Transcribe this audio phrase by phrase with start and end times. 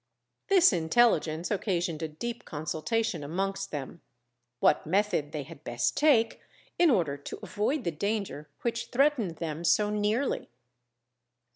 [0.49, 4.01] _This intelligence occasioned a deep consultation amongst them,
[4.59, 6.41] what method they had best take,
[6.79, 10.49] in order to avoid the danger which threatened them so nearly.